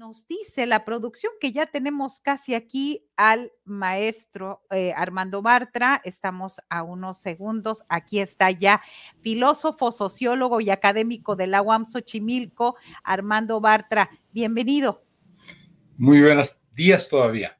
[0.00, 6.00] Nos dice la producción que ya tenemos casi aquí al maestro eh, Armando Bartra.
[6.06, 7.82] Estamos a unos segundos.
[7.90, 8.80] Aquí está ya
[9.20, 14.08] filósofo, sociólogo y académico de la UAM Xochimilco, Armando Bartra.
[14.32, 15.04] Bienvenido.
[15.98, 17.58] Muy buenos días todavía.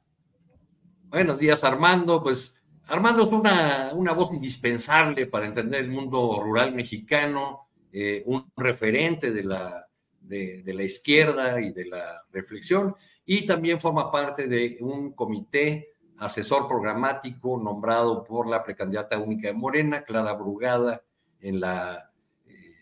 [1.09, 2.23] Buenos días, Armando.
[2.23, 8.51] Pues Armando es una, una voz indispensable para entender el mundo rural mexicano, eh, un
[8.57, 9.90] referente de la,
[10.21, 12.95] de, de la izquierda y de la reflexión,
[13.25, 19.53] y también forma parte de un comité asesor programático nombrado por la precandidata única de
[19.53, 21.03] Morena, Clara Brugada,
[21.39, 22.11] en la
[22.45, 22.75] eh,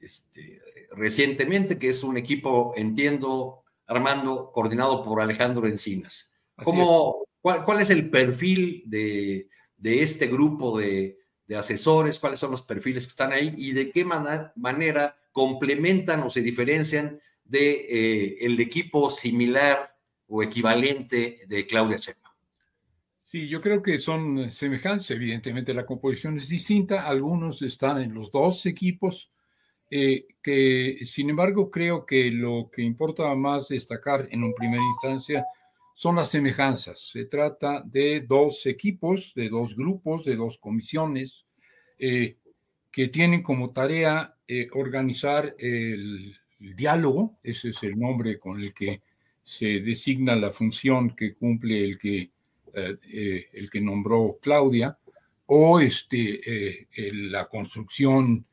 [0.00, 0.60] este,
[0.92, 6.32] recientemente, que es un equipo, entiendo, Armando, coordinado por Alejandro Encinas.
[6.62, 12.18] ¿Cómo, cuál, cuál, es el perfil de, de este grupo de, de, asesores?
[12.18, 13.54] ¿Cuáles son los perfiles que están ahí?
[13.56, 19.94] ¿Y de qué man manera complementan o se diferencian de eh, el equipo similar
[20.28, 22.34] o equivalente de Claudia Sheinbaum?
[23.20, 25.10] Sí, yo creo que son semejantes.
[25.10, 27.06] Evidentemente la composición es distinta.
[27.06, 29.30] Algunos están en los dos equipos.
[29.90, 35.44] Eh, que sin embargo creo que lo que importa más destacar en un primera instancia
[35.94, 36.98] son las semejanzas.
[36.98, 41.44] Se trata de dos equipos, de dos grupos, de dos comisiones
[41.98, 42.38] eh,
[42.96, 49.02] que tienen como tarea eh, organizar el, diálogo, ese es el nombre con el que
[49.44, 52.30] se designa la función que cumple el que,
[52.72, 54.96] eh, el que nombró Claudia,
[55.44, 58.46] o este, la construcción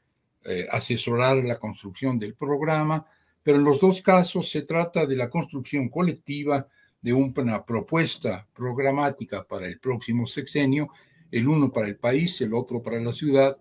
[0.44, 3.08] eh, asesorar la construcción del programa,
[3.42, 6.68] pero en los dos casos se trata de la construcción colectiva
[7.02, 10.90] de una propuesta programática para el próximo sexenio,
[11.32, 13.58] el uno para el país, el otro para la ciudad,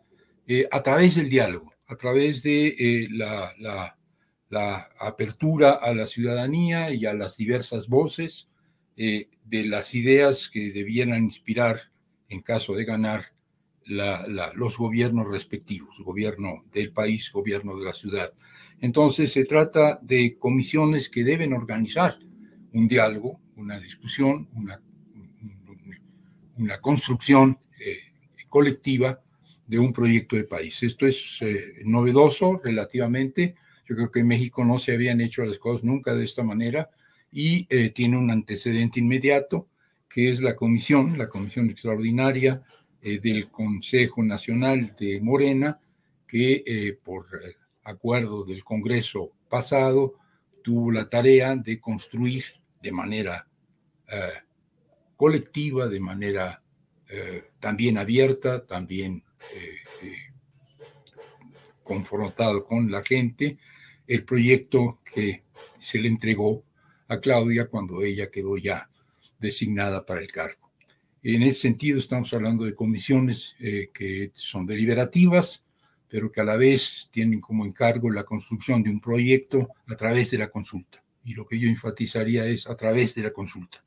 [0.47, 3.97] eh, a través del diálogo, a través de eh, la, la,
[4.49, 8.49] la, apertura a la ciudadanía y a las diversas voces
[8.97, 11.81] eh, de las ideas que debieran inspirar,
[12.29, 13.33] en caso de ganar,
[13.85, 18.33] la, los gobiernos respectivos, gobierno del país, gobierno de la ciudad.
[18.81, 22.19] Entonces se trata de comisiones que deben organizar
[22.73, 24.81] un diálogo, una discusión, una,
[26.57, 27.99] una construcción eh,
[28.49, 29.21] colectiva
[29.67, 30.83] de un proyecto de país.
[30.83, 33.55] Esto es eh, novedoso relativamente.
[33.89, 36.91] Yo creo que en México no se habían hecho las cosas nunca de esta manera
[37.31, 39.69] y eh, tiene un antecedente inmediato,
[40.09, 42.63] que es la comisión, la comisión extraordinaria
[43.01, 45.81] eh, del Consejo Nacional de Morena,
[46.27, 47.27] que por
[47.85, 50.15] acuerdo del Congreso pasado,
[50.63, 52.43] tuvo la tarea de construir
[52.81, 53.47] de manera
[55.15, 56.63] colectiva, de manera
[57.61, 59.23] también abierta, también
[61.83, 63.59] confrontado con la gente,
[64.07, 65.43] el proyecto que
[65.79, 66.65] se le entregó
[67.09, 68.89] a Claudia cuando ella quedó ya
[69.39, 70.71] designada para el cargo.
[71.23, 75.63] En ese sentido, estamos hablando de comisiones que son deliberativas,
[76.09, 80.31] pero que a la vez tienen como encargo la construcción de un proyecto a través
[80.31, 81.03] de la consulta.
[81.25, 83.85] Y lo que yo enfatizaría es a través de la consulta.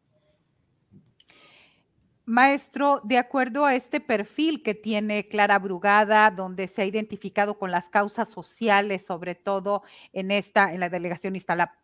[2.28, 7.70] Maestro, de acuerdo a este perfil que tiene Clara Brugada, donde se ha identificado con
[7.70, 11.36] las causas sociales, sobre todo en esta, en la delegación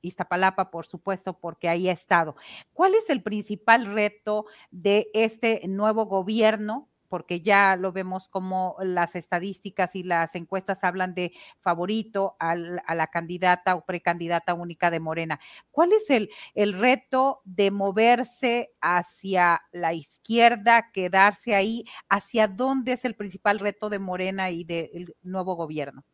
[0.02, 2.36] Iztapalapa, por supuesto, porque ahí ha estado.
[2.74, 9.18] ¿Cuál es el principal reto de este nuevo gobierno porque ya lo vemos como las
[9.18, 15.38] estadísticas y las encuestas hablan de favorito a la candidata o precandidata única de Morena.
[15.72, 21.84] ¿Cuál es el, el reto de moverse hacia la izquierda, quedarse ahí?
[22.08, 26.06] ¿Hacia dónde es el principal reto de Morena y del nuevo gobierno?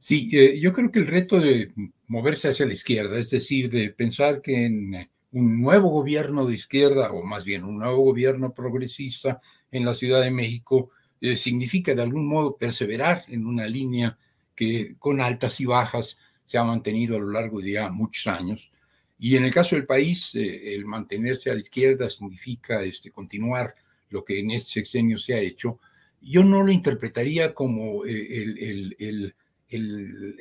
[0.00, 1.72] Sí, eh, yo creo que el reto de
[2.08, 7.12] moverse hacia la izquierda, es decir, de pensar que en un nuevo gobierno de izquierda,
[7.12, 9.40] o más bien un nuevo gobierno progresista,
[9.72, 10.90] en la Ciudad de México
[11.20, 14.18] eh, significa de algún modo perseverar en una línea
[14.54, 18.70] que con altas y bajas se ha mantenido a lo largo de ya muchos años.
[19.18, 23.74] Y en el caso del país, eh, el mantenerse a la izquierda significa este, continuar
[24.10, 25.78] lo que en este sexenio se ha hecho.
[26.20, 30.36] Yo no lo interpretaría como eh, el, el, el,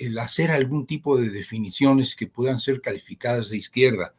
[0.00, 4.14] el, hacer algún tipo de definiciones que puedan ser calificadas de izquierda.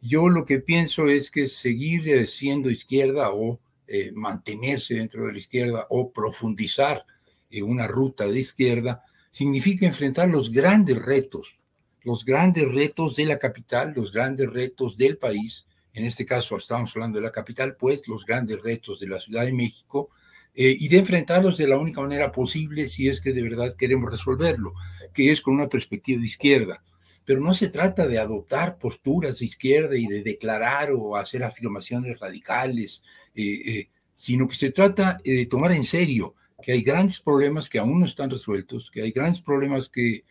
[0.00, 5.38] Yo lo que pienso es que seguir siendo izquierda o eh, mantenerse dentro de la
[5.38, 7.04] izquierda o profundizar
[7.50, 11.58] en una ruta de izquierda, significa enfrentar los grandes retos,
[12.02, 15.66] los grandes retos de la capital, los grandes retos del país.
[15.92, 19.44] En este caso estamos hablando de la capital, pues los grandes retos de la Ciudad
[19.44, 20.08] de México,
[20.54, 24.10] eh, y de enfrentarlos de la única manera posible si es que de verdad queremos
[24.10, 24.72] resolverlo,
[25.12, 26.82] que es con una perspectiva de izquierda
[27.26, 32.18] pero no se trata de adoptar posturas de izquierda y de declarar o hacer afirmaciones
[32.20, 33.02] radicales,
[33.34, 37.68] eh, eh, sino que se trata eh, de tomar en serio que hay grandes problemas
[37.68, 40.24] que aún no están resueltos, que hay grandes problemas que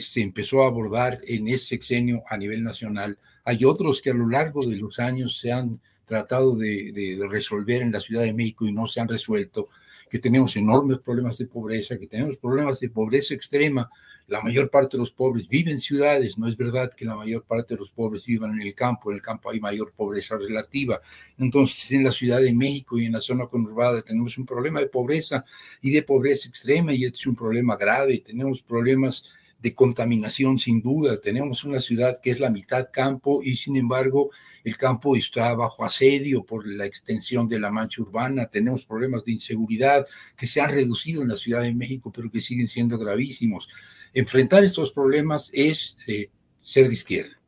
[0.00, 3.16] se empezó a abordar en ese sexenio a nivel nacional.
[3.44, 7.92] Hay otros que a lo largo de los años se han tratado de resolver en
[7.92, 9.68] la Ciudad de México y no se han resuelto
[10.10, 13.88] que tenemos enormes problemas de pobreza, que tenemos problemas de pobreza extrema
[14.28, 17.44] la mayor parte de los pobres viven en ciudades, no es verdad que la mayor
[17.44, 21.00] parte de los pobres vivan en el campo, en el campo hay mayor pobreza relativa.
[21.38, 24.86] Entonces, en la Ciudad de México y en la zona conurbada tenemos un problema de
[24.86, 25.44] pobreza
[25.80, 29.24] y de pobreza extrema y es un problema grave, tenemos problemas
[29.60, 34.30] de contaminación sin duda, tenemos una ciudad que es la mitad campo y sin embargo
[34.62, 39.32] el campo está bajo asedio por la extensión de la mancha urbana, tenemos problemas de
[39.32, 43.68] inseguridad que se han reducido en la Ciudad de México pero que siguen siendo gravísimos
[44.14, 47.40] enfrentar estos problemas es eh, ser de izquierda,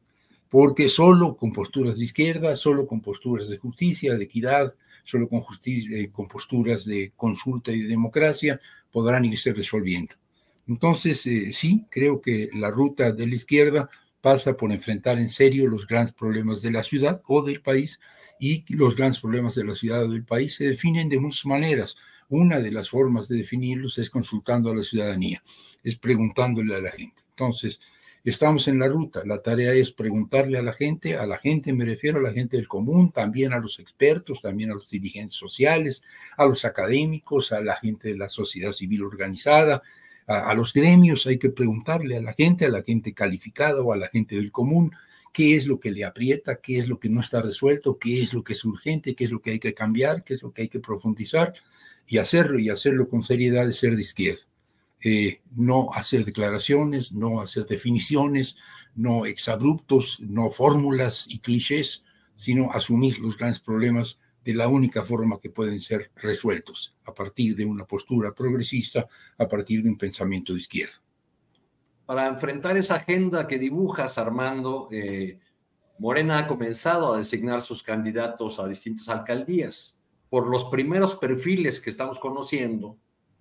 [0.49, 4.75] porque solo con posturas de izquierda, solo con posturas de justicia, de equidad,
[5.05, 8.61] solo con, eh, con posturas de consulta y de democracia
[8.91, 10.15] podrán irse resolviendo.
[10.67, 15.67] Entonces, eh, sí, creo que la ruta de la izquierda pasa por enfrentar en serio
[15.67, 17.99] los grandes problemas de la ciudad o del país
[18.39, 21.97] y los grandes problemas de la ciudad o del país se definen de muchas maneras.
[22.31, 25.43] Una de las formas de definirlos es consultando a la ciudadanía,
[25.83, 27.25] es preguntándole a la gente.
[27.31, 27.81] Entonces,
[28.25, 29.23] estamos en la ruta.
[29.27, 32.57] La tarea es preguntarle a la gente, a la gente me refiero a la gente
[32.57, 36.05] del común, también a los expertos, también a los dirigentes sociales,
[36.37, 39.83] a los académicos, a la gente de la sociedad civil organizada,
[40.29, 41.27] a, los gremios.
[41.27, 44.53] Hay que preguntarle a la gente, a la gente calificada o a la gente del
[44.53, 44.93] común,
[45.33, 48.33] qué es lo que le aprieta, qué es lo que no está resuelto, qué es
[48.35, 50.63] lo que es urgente, qué es lo que hay que cambiar, qué es lo que
[50.63, 51.55] hay que profundizar
[52.11, 54.43] y hacerlo y hacerlo con seriedad es ser de izquierda.
[55.03, 58.57] Eh, no hacer declaraciones, no hacer definiciones,
[58.97, 62.03] no exabruptos, no fórmulas y clichés,
[62.35, 67.55] sino asumir los grandes problemas de la única forma que pueden ser resueltos, a partir
[67.55, 69.07] de una postura progresista,
[69.39, 71.01] a partir de un pensamiento de izquierda.
[72.07, 75.39] Para enfrentar esa agenda que dibujas, Armando, eh,
[76.01, 80.00] Morena ha comenzado a designar sus candidatos a distintas alcaldías
[80.31, 82.97] por los primeros perfiles que estamos conociendo,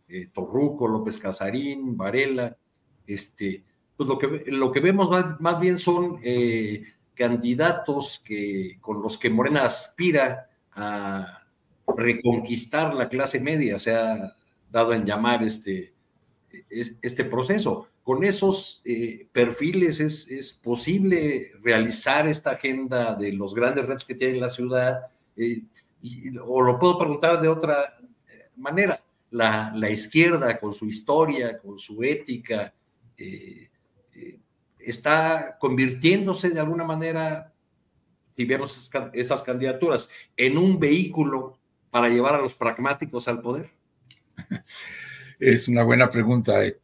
[0.09, 2.57] eh, Torruco, López Casarín, Varela,
[3.05, 3.63] este,
[3.95, 9.29] pues lo que, lo que vemos más, bien son eh, candidatos que, con los que
[9.29, 11.43] Morena aspira a
[11.95, 14.35] reconquistar la clase media, se ha
[14.71, 15.93] dado en llamar este,
[16.69, 17.87] este proceso.
[18.03, 24.39] Con esos eh, perfiles es, posible realizar esta agenda de los grandes retos que tiene
[24.39, 25.01] la ciudad,
[26.45, 29.01] o lo puedo preguntar de otra eh, manera.
[29.31, 32.73] La, izquierda, con su historia, con su ética,
[34.79, 37.53] está convirtiéndose de alguna manera,
[38.35, 41.59] si vemos esas candidaturas, en un vehículo
[41.91, 43.69] para llevar a los pragmáticos al poder.
[45.39, 46.77] Es una buena pregunta, eh,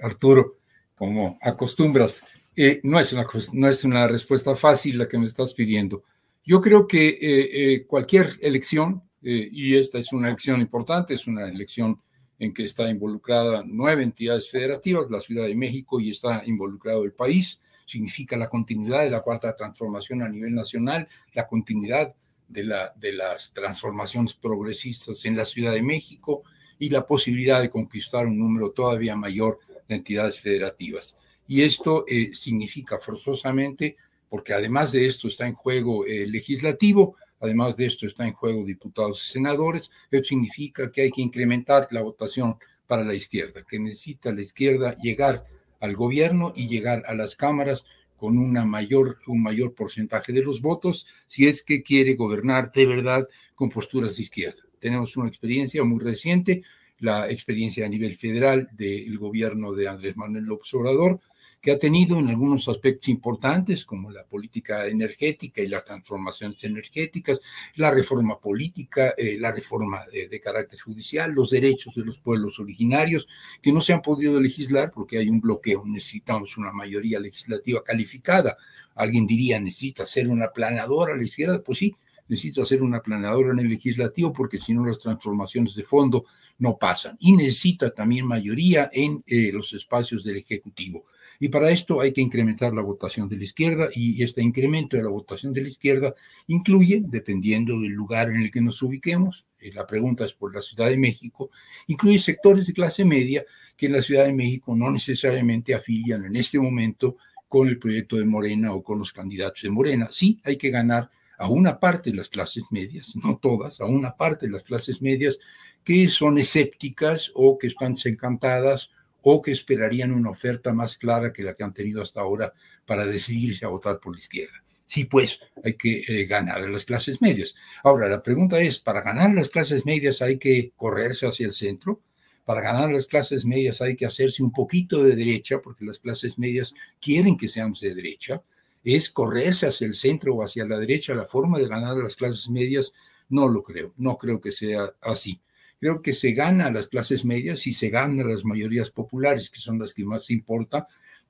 [0.00, 0.58] Arturo,
[0.94, 2.22] como acostumbras.
[2.54, 6.04] Eh, no, es una, no es una respuesta fácil la que me estás pidiendo.
[6.44, 12.00] Yo creo que eh, cualquier elección, y esta es una elección importante, es una elección
[12.38, 17.12] en que está involucrada nueve entidades federativas, la Ciudad de México, y está involucrado el
[17.12, 22.14] país, significa la continuidad de la cuarta transformación a nivel nacional, la continuidad
[22.48, 26.42] de, la, de las transformaciones progresistas en la Ciudad de México,
[26.80, 31.14] y la posibilidad de conquistar un número todavía mayor de entidades federativas.
[31.46, 33.96] Y esto eh, significa forzosamente,
[34.30, 38.32] porque además de esto está en juego el eh, legislativo, además de esto está en
[38.32, 42.56] juego diputados y senadores, esto significa que hay que incrementar la votación
[42.86, 45.44] para la izquierda, que necesita la izquierda llegar
[45.80, 47.84] al gobierno y llegar a las cámaras
[48.16, 52.86] con una mayor, un mayor porcentaje de los votos si es que quiere gobernar de
[52.86, 54.62] verdad con posturas de izquierda.
[54.78, 56.62] Tenemos una experiencia muy reciente,
[56.98, 61.20] la experiencia a nivel federal del gobierno de Andrés Manuel López Obrador,
[61.60, 67.40] que ha tenido en algunos aspectos importantes, como la política energética y las transformaciones energéticas,
[67.74, 73.28] la reforma política, eh, la reforma de, carácter judicial, los derechos de los pueblos originarios,
[73.60, 78.56] que no se han podido legislar porque hay un bloqueo, necesitamos una mayoría legislativa calificada.
[78.94, 81.94] Alguien diría, necesita ser una planadora a la izquierda, pues sí,
[82.26, 86.24] necesita hacer una planadora en el legislativo porque si no las transformaciones de fondo
[86.58, 87.16] no pasan.
[87.20, 91.04] Y necesita también mayoría en eh, los espacios del Ejecutivo.
[91.42, 95.02] Y para esto hay que incrementar la votación de la izquierda y este incremento de
[95.02, 96.14] la votación de la izquierda
[96.48, 100.60] incluye, dependiendo del lugar en el que nos ubiquemos, eh, la pregunta es por la
[100.60, 101.50] Ciudad de México,
[101.86, 103.42] incluye sectores de clase media
[103.74, 107.16] que en la Ciudad de México no necesariamente afilian en este momento
[107.48, 110.08] con el proyecto de Morena o con los candidatos de Morena.
[110.10, 114.14] Sí, hay que ganar a una parte de las clases medias, no todas, a una
[114.14, 115.38] parte de las clases medias
[115.82, 118.90] que son escépticas o que están desencantadas
[119.22, 122.52] o que esperarían una oferta más clara que la que han tenido hasta ahora
[122.86, 124.62] para decidirse a votar por la izquierda.
[124.86, 127.54] Sí, pues hay que eh, ganar a las clases medias.
[127.84, 132.00] Ahora, la pregunta es, ¿para ganar las clases medias hay que correrse hacia el centro?
[132.44, 136.38] Para ganar las clases medias hay que hacerse un poquito de derecha, porque las clases
[136.38, 138.42] medias quieren que seamos de derecha
[138.82, 142.48] es correrse hacia el centro o hacia la derecha, la forma de ganar las clases
[142.48, 142.92] medias,
[143.28, 145.40] no lo creo, no creo que sea así.
[145.80, 149.48] Creo que se gana a las clases medias y se gana a las mayorías populares,
[149.48, 150.86] que son las que más importa,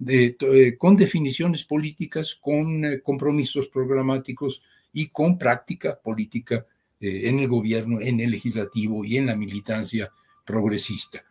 [0.07, 4.61] eh, con definiciones políticas, con eh, compromisos programáticos
[4.93, 6.67] y con práctica política
[6.99, 10.11] eh, en el gobierno, en el legislativo y en la militancia
[10.45, 11.23] progresista.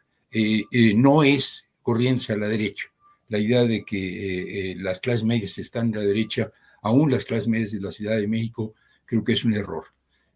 [0.95, 2.87] no es corriente a la derecha
[3.27, 7.71] la idea de que las clases medias están en la derecha, aún las clases medias
[7.71, 8.73] de la Ciudad de México,
[9.05, 9.85] creo que es un error.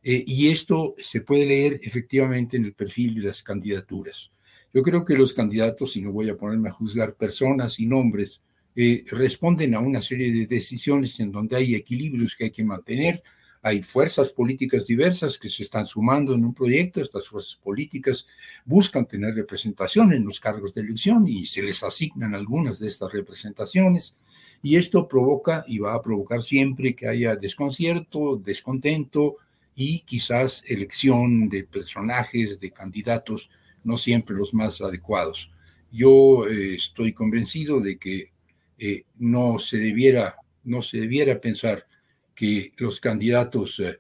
[0.04, 4.30] Eh, y esto se puede leer efectivamente en el perfil de las candidaturas.
[4.74, 8.42] Yo creo que los candidatos, y no voy a ponerme a juzgar personas y nombres,
[8.76, 13.22] responden a una serie de decisiones en donde hay equilibrios que hay que mantener,
[13.66, 17.00] hay fuerzas políticas diversas que se están sumando en un proyecto.
[17.00, 18.28] Estas fuerzas políticas
[18.66, 23.14] buscan tener representación en los cargos de elección y se les asignan algunas de estas
[23.14, 24.18] representaciones.
[24.62, 29.38] Y esto provoca y va a provocar siempre que haya desconcierto, descontento
[29.76, 33.50] y quizás elección de personajes, de candidatos,
[33.84, 35.50] no siempre los más adecuados.
[35.92, 38.32] Yo eh, estoy convencido de que
[38.78, 41.88] eh, no se debiera, no se debiera pensar
[42.36, 44.00] que los candidatos eh,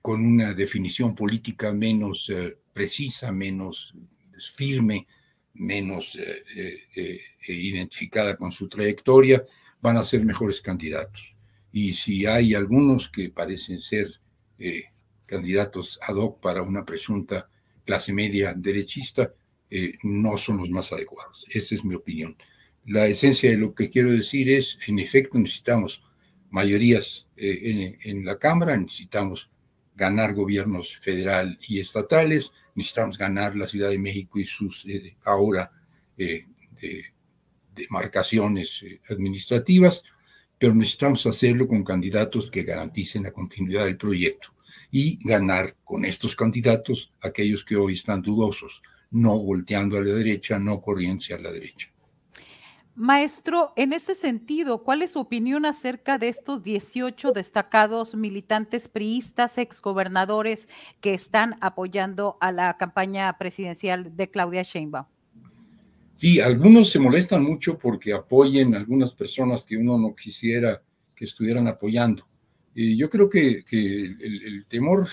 [0.00, 2.32] con una definición política menos
[2.72, 3.94] precisa, menos
[4.54, 5.06] firme,
[5.52, 6.18] menos
[7.46, 9.44] identificada con su trayectoria,
[9.82, 11.34] van a ser mejores candidatos.
[11.72, 14.18] Y si hay algunos que parecen ser
[15.26, 17.48] candidatos ad hoc para una presunta
[17.84, 19.32] clase media derechista,
[20.02, 21.44] no son los más adecuados.
[21.50, 22.36] Esa es mi opinión.
[22.86, 26.02] La esencia de lo que quiero decir es, en efecto, necesitamos
[26.50, 29.50] mayorías eh, en, la Cámara, necesitamos
[29.96, 35.72] ganar gobiernos federal y estatales, necesitamos ganar la Ciudad de México y sus eh, ahora
[36.16, 36.46] eh,
[37.74, 40.04] demarcaciones administrativas,
[40.58, 44.48] pero necesitamos hacerlo con candidatos que garanticen la continuidad del proyecto
[44.90, 48.82] y ganar con estos candidatos aquellos que hoy están dudosos.
[49.08, 51.88] no volteando a la derecha, no corriendo hacia la derecha.
[52.96, 59.58] Maestro, en ese sentido, ¿cuál es su opinión acerca de estos 18 destacados militantes priistas,
[59.58, 60.66] exgobernadores
[61.00, 65.06] que están apoyando a la campaña presidencial de Claudia Sheinbaum?
[66.16, 70.82] Sí, algunos se molestan mucho porque apoyen algunas personas que uno no quisiera
[71.14, 72.26] que estuvieran apoyando.
[72.74, 75.08] Y yo creo que, el temor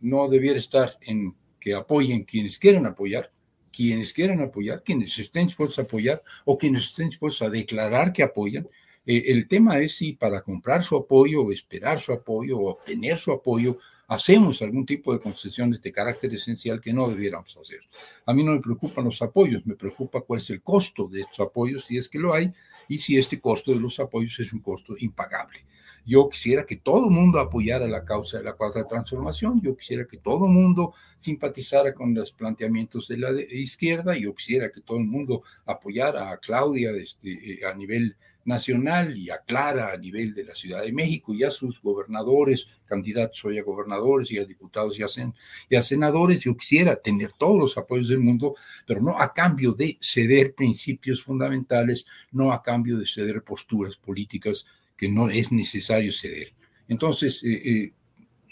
[0.00, 3.30] no debiera estar en que apoyen quienes quieran apoyar,
[3.72, 8.24] quienes quieran apoyar, quienes estén dispuestos a apoyar o quienes estén dispuestos a declarar que
[8.24, 8.68] apoyan.
[9.10, 13.16] Eh, el tema es si para comprar su apoyo o esperar su apoyo o obtener
[13.16, 17.80] su apoyo hacemos algún tipo de concesiones de carácter esencial que no debiéramos hacer.
[18.26, 21.40] A mí no me preocupan los apoyos, me preocupa cuál es el costo de estos
[21.40, 22.52] apoyos, si es que lo hay,
[22.86, 25.64] y si este costo de los apoyos es un costo impagable.
[26.04, 30.06] Yo quisiera que todo el mundo apoyara la causa de la cuarta transformación, yo quisiera
[30.06, 34.98] que todo el mundo simpatizara con los planteamientos de la izquierda, yo quisiera que todo
[34.98, 38.16] el mundo apoyara a Claudia este, eh, a nivel
[38.48, 42.66] nacional y a Clara a nivel de la Ciudad de México y a sus gobernadores,
[42.86, 46.40] candidatos hoy a gobernadores y a diputados y a, a senadores.
[46.40, 51.22] Yo quisiera tener todos los apoyos del mundo, pero no a cambio de ceder principios
[51.22, 54.64] fundamentales, no a cambio de ceder posturas políticas
[54.96, 56.48] que no es necesario ceder.
[56.88, 57.92] Entonces, eh, eh,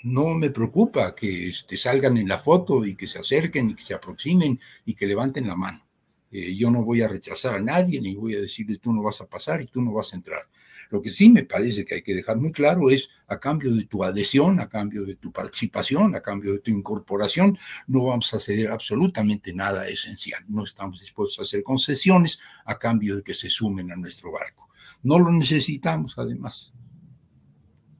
[0.03, 3.83] no me preocupa que este, salgan en la foto y que se acerquen y que
[3.83, 5.86] se aproximen y que levanten la mano.
[6.31, 9.21] Eh, yo no voy a rechazar a nadie ni voy a decirle tú no vas
[9.21, 10.43] a pasar y tú no vas a entrar.
[10.91, 13.87] Lo que sí me parece que hay que dejar muy claro es a cambio de
[13.87, 18.39] tu adhesión, a cambio de tu participación, a cambio de tu incorporación, no vamos a
[18.39, 20.45] ceder absolutamente nada esencial.
[20.49, 24.69] No estamos dispuestos a hacer concesiones a cambio de que se sumen a nuestro barco.
[25.03, 26.73] No lo necesitamos, además.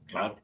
[0.07, 0.37] Claro.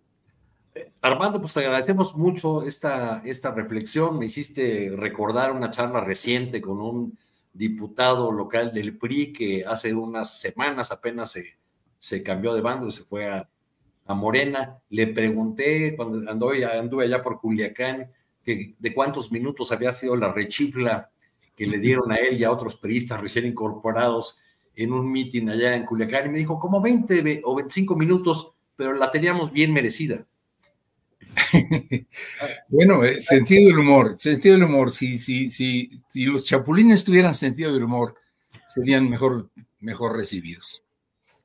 [0.76, 4.20] Eh, Armando, pues te agradecemos mucho esta, esta reflexión.
[4.20, 7.18] Me hiciste recordar una charla reciente con un
[7.54, 11.58] diputado local del PRI que hace unas semanas apenas se,
[12.00, 13.48] se cambió de bando y se fue a,
[14.06, 14.80] Morena.
[14.90, 18.12] Le pregunté cuando anduve, anduve allá por Culiacán
[18.44, 21.10] que de cuántos minutos había sido la rechifla
[21.56, 24.40] que le dieron a él y a otros priistas recién incorporados
[24.76, 28.94] en un mitin allá en Culiacán y me dijo como 20 o 25 minutos, pero
[28.94, 30.26] la teníamos bien merecida.
[32.70, 34.92] bueno, eh, sentido del humor, sentido del humor.
[34.92, 38.16] Si, si, si, si los chapulines tuvieran sentido del humor,
[38.68, 40.84] serían mejor, mejor recibidos.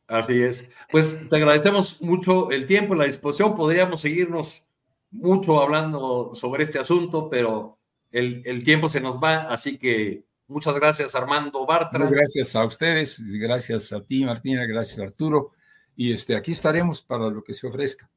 [0.07, 0.67] Así es.
[0.91, 3.57] Pues te agradecemos mucho el tiempo, la disposición.
[3.57, 4.65] Podríamos seguirnos
[5.11, 7.79] mucho hablando sobre este asunto, pero
[8.11, 12.09] el, el tiempo se nos va, así que Muchas gracias, Armando Bartra.
[12.09, 15.53] gracias a ustedes, gracias a ti, Martina, gracias, Arturo.
[15.95, 18.11] Y este, aquí estaremos para lo que se ofrezca.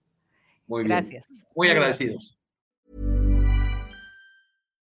[0.72, 1.00] Muy bien.
[1.00, 1.28] Gracias.
[1.54, 2.41] Muy agradecidos.